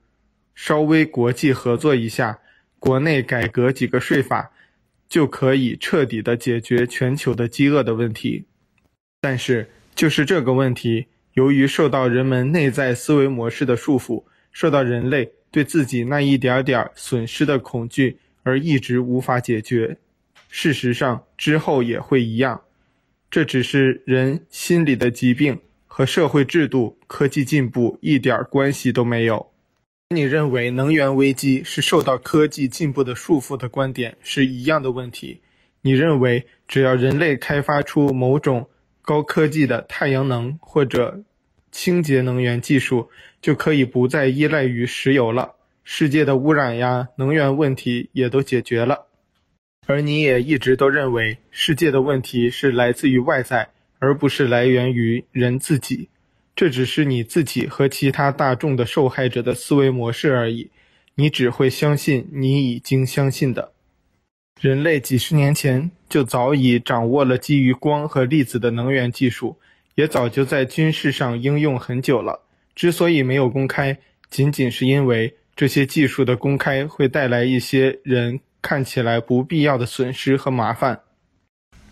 [0.55, 2.39] 稍微国际合作一下，
[2.79, 4.51] 国内改革几个税法，
[5.11, 8.47] 就可以彻底的解决全球的饥饿的问题。
[9.21, 14.25] 但是，就是这个问题，由于受到人们内在思维模式的束缚。
[14.53, 19.97] 受到人类对自己那一点点损失的恐惧而一直无法解决，
[20.49, 22.61] 事实上之后也会一样。
[23.31, 25.57] 这只是人心理的疾病，
[25.87, 29.50] 和社会制度、科技进步一点关系都没有。
[30.13, 35.41] 你认为能源危机是受到科技进步的束缚的观点是一样的问题。
[35.83, 38.69] 你认为只要人类开发出某种
[39.03, 41.23] 高科技的太阳能或者
[41.71, 43.09] 清洁能源技术，
[43.41, 45.55] 就可以不再依赖于石油了，
[45.85, 49.07] 世界的污染呀、能源问题也都解决了。
[49.87, 56.09] 而你也一直都认为世界的问题是来自于外在，而不是来源于人自己。
[56.61, 60.71] 这只是你自己和其他大众的受害者的思维模式而已。
[61.15, 63.73] 你只会相信你已经相信的。
[64.61, 69.59] 人类几十年前就早已掌握了基于光和粒子的能源技术，
[69.95, 72.43] 也早就在军事上应用很久了。
[72.75, 73.97] 之所以没有公开，
[74.29, 81.01] 仅仅是因为这些技术的公开会带来一些人看起来不必要的损失和麻烦。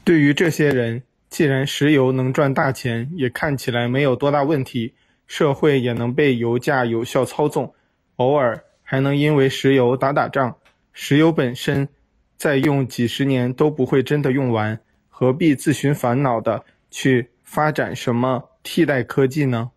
[0.04, 4.94] 对于这些人，既然石油能赚大钱，也看起来没有多大问题，
[5.26, 7.74] 社会也能被油价有效操纵，
[8.16, 10.56] 偶尔还能因为石油打打仗。
[10.92, 11.88] 石油本身
[12.36, 19.70] 再用几十年都不会真的用完，何必自寻烦恼的去发展什么替代科技呢？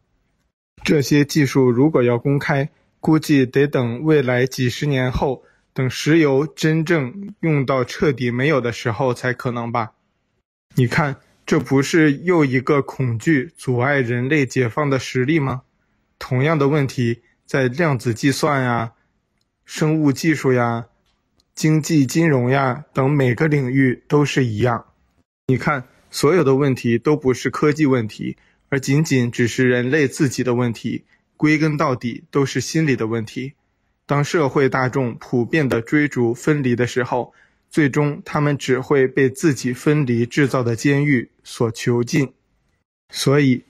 [0.84, 5.44] 这些技术如果要公开，估计得等未来几十年后，
[5.74, 9.92] 等石油真正用到彻底没有的时候才可能吧。
[10.76, 11.18] 你看，
[11.52, 15.64] 这不是又一个恐惧阻碍人类解放的实例吗？
[16.18, 18.94] 同样的问题在量子计算呀、
[19.66, 20.86] 生物技术呀、
[21.54, 24.86] 经济金融呀等每个领域都是一样。
[25.48, 28.38] 你看，所有的问题都不是科技问题，
[28.70, 31.04] 而仅仅只是人类自己的问题，
[31.36, 33.52] 归根到底都是心理的问题。
[34.06, 37.34] 当社会大众普遍的追逐分离的时候，
[37.72, 42.34] 最终，他们只会被自己分离制造的监狱所囚禁。
[43.14, 43.64] 所以，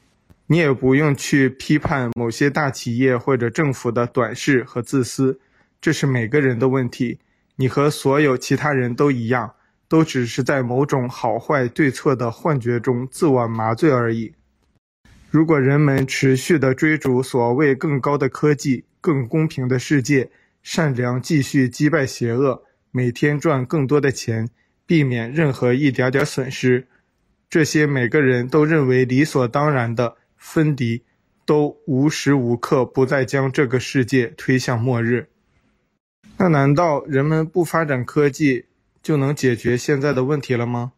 [0.48, 5.40] 你也不用去批判某些大企业或者政府的短视和自私，
[5.80, 7.20] 这是每个人的问题。
[7.58, 9.54] 你和所有其他人都一样，
[9.88, 14.34] 都只是在某种好坏对错的幻觉中自我麻醉而已。
[15.30, 20.32] 如果人们持续地追逐所谓更高的科技、更公平的世界，
[20.64, 22.64] 善良继续击败邪恶。
[22.92, 24.50] 每天赚更多的钱，
[24.86, 26.88] 避免任何一点点损失，
[27.50, 31.04] 这些每个人都认为理所当然的分离，
[31.46, 35.30] 都无时无刻不在将这个世界推向末日。
[36.38, 38.66] 那难道人们不发展科技
[39.02, 40.92] 就能解决现在的问题了吗？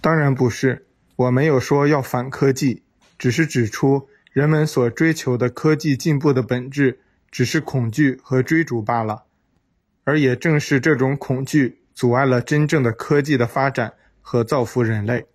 [0.00, 2.82] 当然不是，我没有说要反科技，
[3.16, 6.98] 只是指出人们所追求的科技进步的本质，
[7.30, 9.24] 只是恐惧和追逐罢了。
[10.08, 13.92] 而也正是这种恐惧阻碍了真正的科技的发展
[14.22, 15.26] 和造福人类。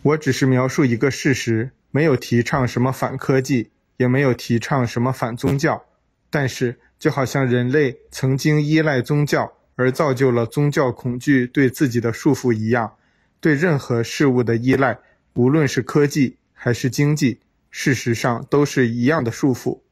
[0.00, 5.84] 我只是描述一个事实，没有提倡什么反科技，也没有提倡什么反宗教。
[6.30, 12.94] 但是，就好像人类曾经依赖宗教而造就了宗教恐惧对自己的束缚一样，
[13.40, 14.98] 对任何事物的依赖，
[15.34, 19.82] 无论是科技还是经济，事实上都是一样的束缚。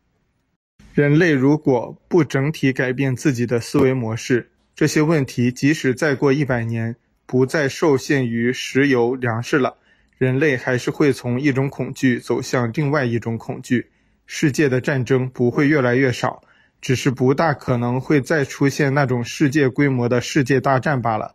[0.95, 6.95] 人类如果不整体改变自己的思维模式，这些问题即使再过一百年，
[7.27, 9.77] 不再受限于石油、粮食了，
[10.19, 13.91] 人类还是会从一种恐惧走向另外一种恐惧。
[14.27, 16.41] 世界的战争不会越来越少，
[16.81, 21.35] 只是不大可能会再出现那种世界规模的世界大战罢了。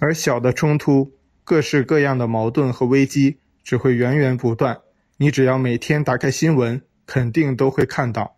[0.00, 1.12] 而小的冲突、
[1.44, 4.76] 各式各样的矛盾和危机只会源源不断。
[5.16, 8.34] 你只要每天打开新闻，肯定都会看到。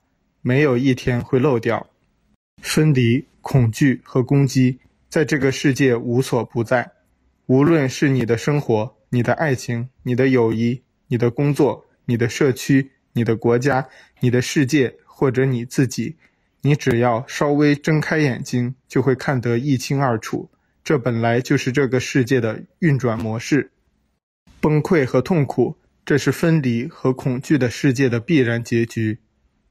[0.46, 1.90] 没有一天会漏掉，
[2.62, 4.78] 分离、恐惧和攻击
[5.08, 6.88] 在这个世界无所不在。
[7.46, 13.88] 无论是你的生活、你的爱情、你的友谊、你的工作、你的社区、你的国家、
[14.20, 16.14] 你的世界，或者你自己，
[16.60, 20.48] 你只要稍微睁开眼睛，就会看得一清二楚。
[20.84, 23.72] 这本来就是这个世界的运转模式。
[24.60, 29.18] 崩溃和痛苦，这是分离和恐惧的世界的必然结局。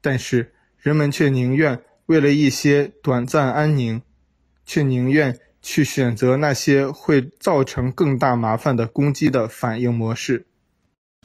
[0.02, 0.52] 但是，
[0.86, 4.00] 人们却宁愿为了一些短暂安宁，
[4.64, 10.46] 却宁愿去选择那些会造成更大麻烦的攻击的反应模式，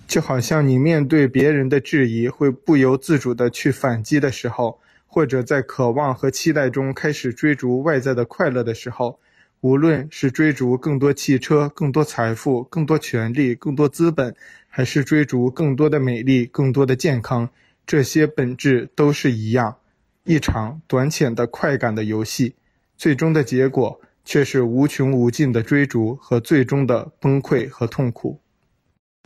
[0.07, 9.19] 就好像你面对别人的质疑会不由自主地去反击的时候，或者在渴望和期待中开始追逐外在的快乐的时候，
[9.59, 14.35] 无论是追逐更多汽车、更多财富、更多权力、更多资本，
[14.67, 17.47] 还是追逐更多的美丽、更多的健康。
[17.91, 19.75] 这些本质都是一样，
[20.23, 22.55] 一场短浅的快感的游戏，
[22.95, 28.39] 最终的结果却是无穷无尽的追逐和最终的崩溃和痛苦。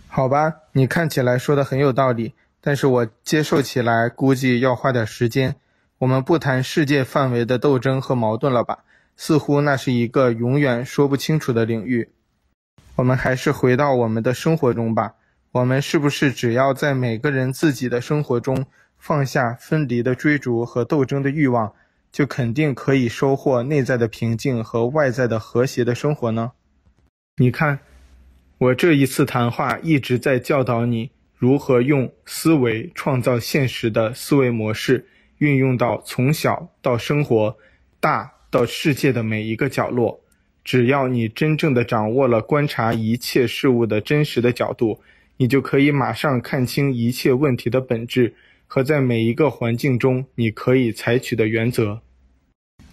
[0.07, 5.55] 好吧，你看起来说的很有道理，但是我接受起来估计要花点时间。
[5.99, 8.80] 我们不谈世界范围的斗争和矛盾了吧？
[9.16, 12.09] 似乎那是一个永远说不清楚的领域。
[12.95, 15.13] 我们还是回到我们的生活中吧。
[15.56, 18.66] 我们是不是只要在每个人自己的生活中
[18.97, 21.74] 放下分离的追逐和斗争的欲望，
[22.12, 26.51] 就肯定可以收获内在的平静和外在的和谐的生活呢？
[27.38, 27.80] 你看，
[28.58, 37.56] 我这一次谈话一直在教导你如何用思维创造现实的思维模式，运用到从小到生活，
[38.01, 40.20] 大到世界的每一个角落。
[40.66, 44.99] 只要你真正的掌握了观察一切事物的真实的角度，
[45.38, 48.33] 你就可以马上看清一切问题的本质
[48.67, 52.01] 和在每一个环境中你可以采取的原则。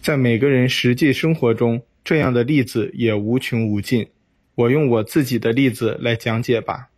[0.01, 4.07] 在每个人实际生活中，这样的例子也无穷无尽。
[4.55, 6.89] 我用我自己的例子来讲解吧。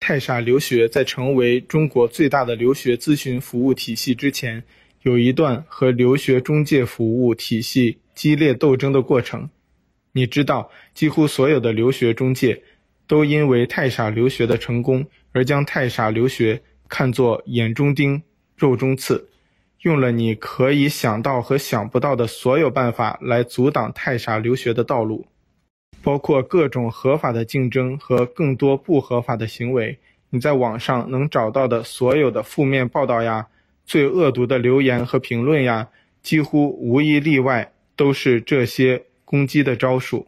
[0.00, 4.62] 泰傻留学在成为中国最大的留学咨询服务体系之前，
[5.02, 9.48] 有一段和留学中介服务体系激烈斗争的过程。
[10.12, 12.62] 你知道，几乎所有的留学中介
[13.06, 18.22] 都因为泰傻留学的成功而将泰傻留学看作眼中钉、
[18.56, 19.28] 肉中刺。
[19.80, 25.26] 用了你可以想到和想不到的所有办法来阻挡泰傻留学的道路，
[26.02, 29.98] 包括各种合法的竞争和更多不合法的行为。
[30.30, 33.46] 你在网上能找到的所有的负面报道呀、
[33.84, 35.88] 最恶毒的留言和评论呀，
[36.22, 40.26] 几乎无一例外都是这些攻击的招数。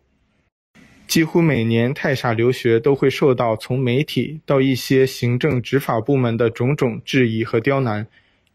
[1.06, 8.06] 几乎每年泰莎留学都会受到从媒体到一些行政执法部门的种种质疑和刁难。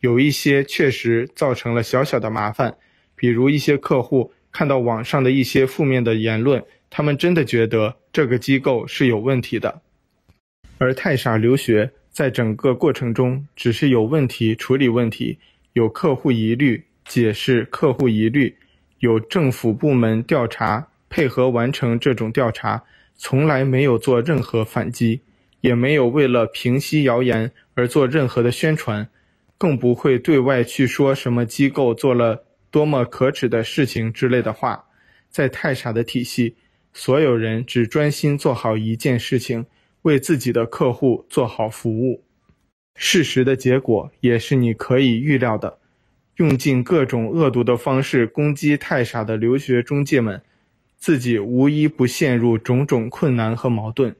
[0.01, 2.75] 有一些确实造成了小小的麻烦，
[3.15, 9.81] 比如一些客户看到网上的一些负面的言论，他们真的觉得这个机构是有问题的。
[10.79, 15.37] 而泰莎留学在整个过程中只是有问题处理问题，
[15.73, 18.55] 有客户疑虑解释客户疑虑，
[18.99, 22.81] 有政府部门调查配合完成这种调查，
[23.15, 25.21] 从来没有做任何反击，
[25.59, 29.07] 也没有为了平息谣言而做任何的宣传。
[29.57, 34.85] 更不会对外去说什么机构做了多么可耻的事情之类的话。
[35.29, 36.55] 在泰傻的体系，
[36.93, 39.67] 所有人只专心做好一件事情，
[40.01, 42.23] 为自己的客户做好服务。
[42.95, 45.77] 事实的结果也是你可以预料的，
[46.37, 50.41] 用尽各种恶毒的方式攻击泰傻的留学中介们，
[51.01, 54.15] 自己无一不陷入种种困难和矛盾。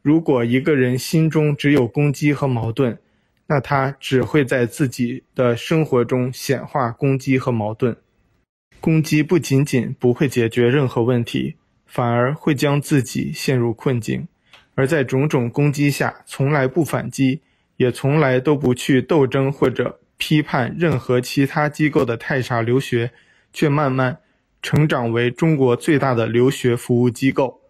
[0.00, 2.98] 如果一个人心中只有攻击和矛盾，
[3.46, 7.94] 那他只会在自己的生活中显化攻击和矛盾。
[8.80, 14.26] 攻击不仅仅不会解决任何问题，反而会将自己陷入困境。
[14.74, 17.42] 而在种种攻击下，从来不反击，
[17.76, 23.12] 也从来都不去斗争或者批判任何其他机构的泰莎留学，
[23.52, 24.20] 却慢慢
[24.64, 27.60] 成长为中国最大的留学服务机构。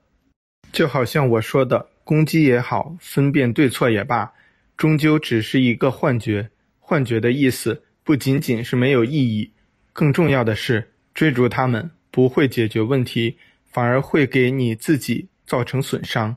[0.70, 4.32] 就好像我说的，攻击也好，分辨对错也罢。
[4.76, 9.50] 终究只是一个幻觉，幻觉的意思不仅仅是没有意义，
[9.92, 16.36] 更重要的是，追逐他们不会解决问题，反而会给你自己造成损伤。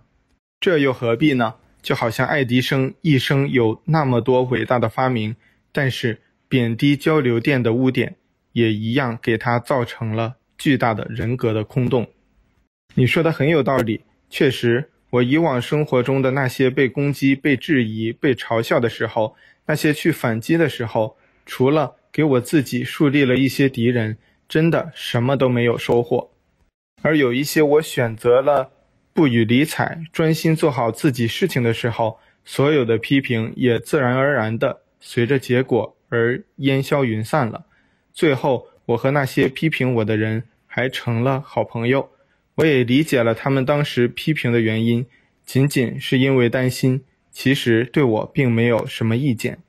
[0.60, 1.54] 这又何必呢？
[1.84, 5.36] 就好像爱迪生一生有那么多伟大的发明，
[5.72, 8.16] 但是贬低交流电的污点，
[8.54, 12.08] 也一样给他造成了巨大的人格的空洞。
[12.96, 14.92] 你说的很有道理，确实。
[15.10, 19.34] 我以往生活中的那些被攻击、被质疑、被嘲笑的时候，
[19.66, 24.18] 那些去反击的时候，除了给我自己树立了一些敌人，
[24.50, 26.30] 真的什么都没有收获。
[27.02, 28.70] 而有一些我选择了
[29.14, 37.66] 不予理睬，专心做好自己事情的时候，所有的批评也自然而然地随着结果而烟消云散了。
[38.12, 42.10] 最后，我和那些批评我的人还成了好朋友。
[42.56, 45.06] 我也理解了他们当时批评的原因，
[45.46, 49.60] 仅仅是因为担心，其实对我并没有什么意见。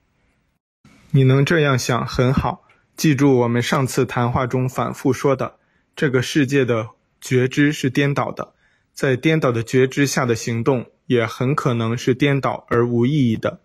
[1.11, 2.65] 你能这样想很好，
[2.97, 5.57] 记住我们上次谈话中反复说的，
[5.97, 6.91] 这个世界的
[7.21, 8.55] 觉知是颠倒的，
[8.95, 13.61] 在颠倒的觉知下的行动也很可能是颠倒而无意义的。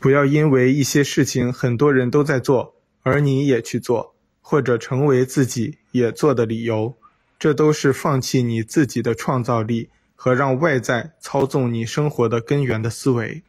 [0.00, 4.15] 不要因为一些事情很多人都在做，而你也去做，
[4.48, 6.94] 或者成为自己也做的理由。
[7.36, 13.42] 这都是放弃你自己的创造力和让外在操纵你生活的根源的思维。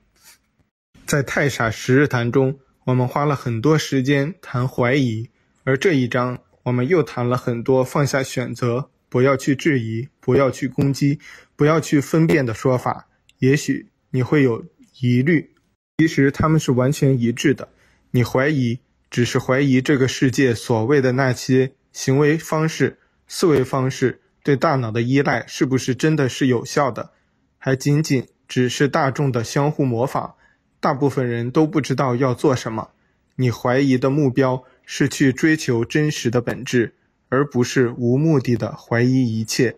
[1.05, 5.29] 在太傻十日谈中，我们花了很多时间谈怀疑，
[5.65, 11.19] 而这一章我们又谈了很多放下选择、不要去质疑、不要去攻击、
[11.55, 13.07] 不要去分辨的说法。
[13.37, 14.65] 也许你会有
[14.99, 15.51] 疑虑，
[15.99, 17.69] 其实他们是完全一致的。
[18.09, 18.79] 你怀疑，
[19.09, 22.99] 只是怀疑这个世界所谓的那些行为方式。
[23.27, 27.11] 思维方式对大脑的依赖是不是真的是有效的？
[27.57, 30.35] 还仅仅只是大众的相互模仿，
[30.79, 32.91] 大部分人都不知道要做什么。
[33.35, 36.95] 你怀疑的目标是去追求真实的本质，
[37.29, 39.75] 而不是无目的的怀疑一切。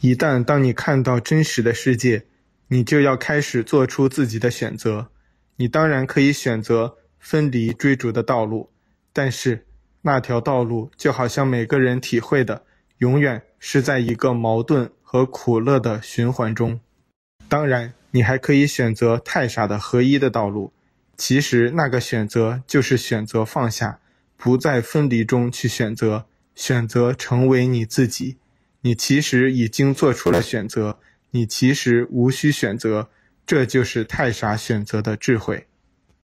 [0.00, 2.24] 一旦当你看到真实的世界，
[2.68, 5.08] 你就要开始做出自己的选择。
[5.56, 8.70] 你当然可以选择分离追逐的道路，
[9.12, 9.64] 但是
[10.02, 12.64] 那条道路就好像每个人体会的，
[12.98, 16.80] 永远是在一个矛盾和苦乐的循环中。
[17.48, 20.72] 当然，你还可以选择太傻的合一的道路。
[21.16, 24.00] 其实那个选择就是选择放下，
[24.36, 28.38] 不在分离中去选择，选择成为你自己。
[28.80, 30.98] 你其实已经做出了选择，
[31.32, 33.10] 你其实无需选择，
[33.44, 35.66] 这就是太傻选择的智慧。